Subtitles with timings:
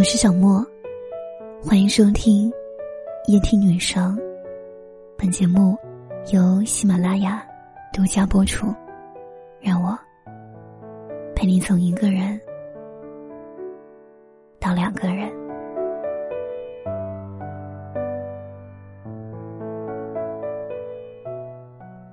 [0.00, 0.66] 我是小莫，
[1.62, 2.50] 欢迎收听
[3.26, 4.18] 夜听女生。
[5.18, 5.76] 本节目
[6.32, 7.46] 由喜马拉雅
[7.92, 8.74] 独家播出。
[9.60, 9.94] 让我
[11.36, 12.40] 陪你从一个人
[14.58, 15.30] 到两个人。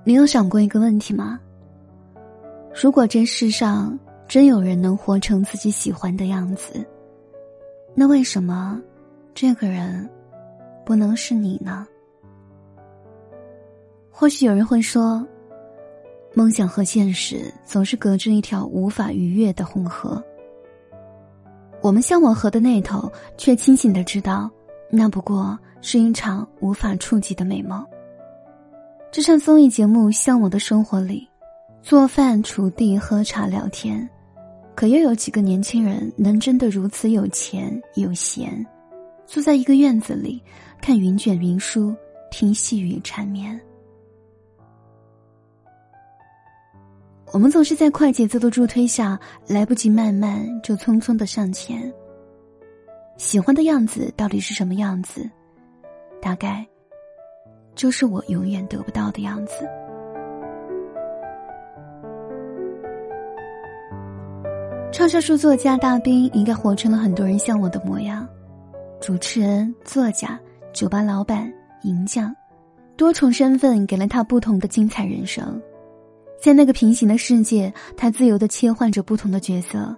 [0.04, 1.40] 你有想过一个问题吗？
[2.74, 6.86] 如果这世上真有人能活成自己喜欢的样子？
[8.00, 8.80] 那为什么
[9.34, 10.08] 这个人
[10.86, 11.84] 不能是你呢？
[14.08, 15.26] 或许有人会说，
[16.32, 20.22] 梦想和现实总是隔着一条无法逾越的鸿河。
[21.80, 24.48] 我们向往河的那头，却清醒的知道，
[24.92, 27.84] 那不过是一场无法触及的美梦。
[29.10, 31.28] 这场综艺节目《向往的生活》里，
[31.82, 34.08] 做饭、锄地、喝茶、聊天。
[34.78, 38.64] 可又有几个年轻人能真的如此有钱有闲，
[39.26, 40.40] 坐在一个院子里
[40.80, 41.92] 看云卷云舒，
[42.30, 43.60] 听细雨缠绵？
[47.32, 49.18] 我们总是在快节奏的助推下，
[49.48, 51.92] 来不及慢慢就匆匆的向前。
[53.16, 55.28] 喜欢的样子到底是什么样子？
[56.22, 56.64] 大概
[57.74, 59.68] 就是我永远得不到的样子。
[64.90, 68.26] 畅销书作家大兵应该活成了很多人向往的模样：
[69.00, 70.38] 主持人、作家、
[70.72, 72.34] 酒吧老板、银匠，
[72.96, 75.60] 多重身份给了他不同的精彩人生。
[76.40, 79.94] 在那个平行的世界，他自由的切换着不同的角色。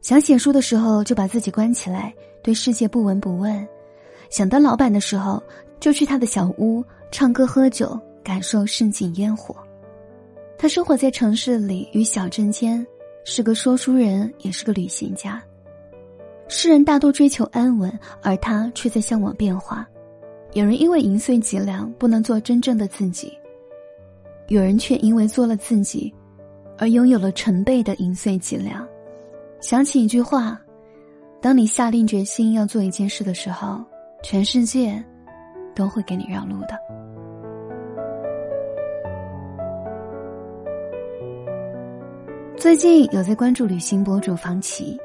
[0.00, 3.64] 想写书的时候，就把自己关起来，对世界不闻不问；
[4.30, 5.40] 想当老板的时候，
[5.78, 9.54] 就去他的小屋唱歌喝酒，感受市井烟火。
[10.56, 12.84] 他生活在城市里与小镇间。
[13.30, 15.40] 是个说书人，也是个旅行家。
[16.48, 19.86] 世人大多追求安稳，而他却在向往变化。
[20.54, 23.38] 有人因为银碎脊梁不能做真正的自己，
[24.46, 26.12] 有人却因为做了自己，
[26.78, 28.88] 而拥有了成倍的银碎脊梁。
[29.60, 30.58] 想起一句话：
[31.38, 33.84] 当你下定决心要做一件事的时候，
[34.22, 35.04] 全世界
[35.74, 36.78] 都会给你让路的。
[42.58, 44.98] 最近有在关注旅行博主方琦，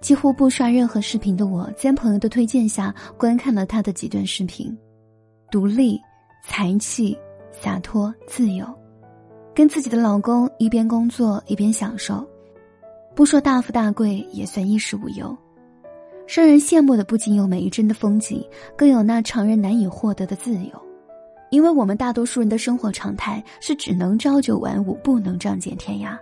[0.00, 4.76] 几乎不刷任何视频的我，在朋友的推荐下观看了他的几段视频。
[5.48, 6.00] 独立、
[6.42, 7.16] 才气、
[7.52, 8.66] 洒脱、自由，
[9.54, 12.26] 跟自己的老公一边工作一边享受，
[13.14, 15.34] 不说大富大贵，也算衣食无忧。
[16.26, 18.44] 让人羡慕的不仅有每一帧的风景，
[18.76, 20.82] 更有那常人难以获得的自由。
[21.50, 26.18] 因为我们大多数人的生活常态是只能朝九晚五，不能仗剑天涯。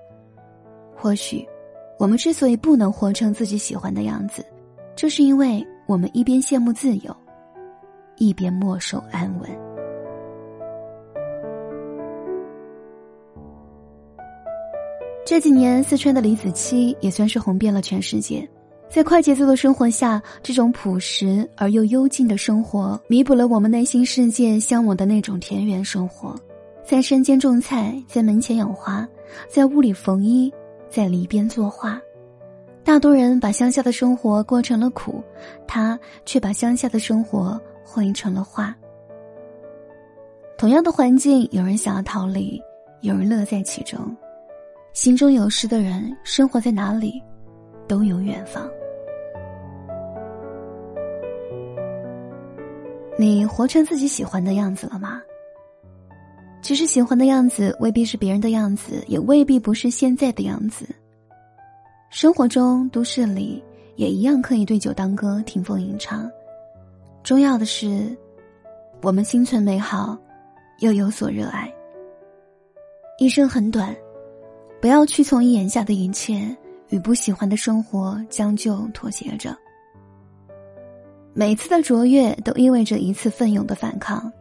[1.05, 1.47] 或许，
[1.99, 4.43] 我们之所以不能活成自己喜欢的样子，
[4.97, 7.15] 就是因为我们一边羡慕自由，
[8.17, 9.51] 一边墨守安稳。
[15.27, 18.49] 这几年，四川的李子柒也算是红遍了全世界。
[18.89, 26.35] 在快节奏的生活下，这种朴实而又幽静的生活，弥补了我们内心世界向往的那种田园生活。
[26.83, 29.07] 在山间种菜，在门前养花，
[29.51, 30.51] 在屋里缝衣。
[30.95, 32.01] 在篱边作画，
[32.85, 35.21] 大多人把乡下的生活过成了苦，
[35.67, 38.73] 他却把乡下的生活绘成了画。
[40.57, 42.63] 同样的环境，有人想要逃离，
[43.01, 44.17] 有人乐在其中。
[44.93, 47.21] 心中有诗的人，生活在哪里，
[47.89, 48.71] 都有远方。
[53.19, 55.21] 你活成自己喜欢的样子了吗？
[56.65, 60.89] 其实喜欢的样子未必是别人的样子，也未必不是现在的样子。
[62.09, 63.63] 生活中、都市里
[63.97, 66.27] 也一样可以对酒当歌、听风吟唱。
[67.23, 68.17] 重要的是，
[69.03, 70.17] 我们心存美好，
[70.79, 71.71] 又有所热爱。
[73.19, 73.95] 一生很短，
[74.81, 76.57] 不要屈从于眼下的一切，
[76.89, 79.55] 与不喜欢的生活将就妥协着。
[81.35, 84.33] 每次的卓越，都意味着一次奋勇的反抗。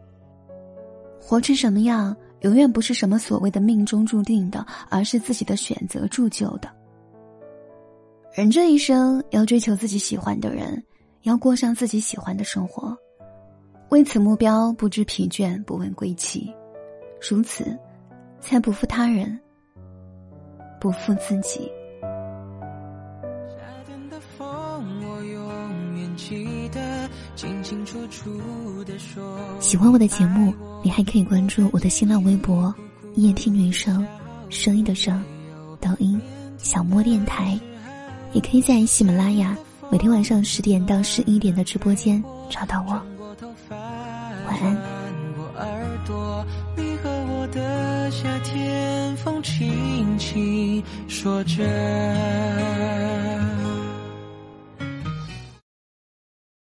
[1.26, 6.68] 活成什么样，永远不是什么所谓的命中注定的，而是自己的选择铸就的。
[8.34, 10.84] 人这一生要追求自己喜欢的人，
[11.22, 12.94] 要过上自己喜欢的生活，
[13.88, 16.52] 为此目标不知疲倦，不问归期，
[17.26, 17.74] 如此，
[18.38, 19.40] 才不负他人，
[20.78, 21.72] 不负自己。
[29.60, 32.74] 喜欢我的节目，你还可以关注我的新浪微博
[33.16, 34.06] “夜听女生”，
[34.50, 35.22] 声音的声，
[35.80, 36.20] 抖音
[36.58, 37.58] “小莫电台”，
[38.32, 39.56] 也可以在喜马拉雅
[39.90, 42.92] 每天晚上十点到十一点的直播间找到我。
[44.46, 44.76] 晚安。
[47.52, 51.62] 的夏天，风轻轻说着。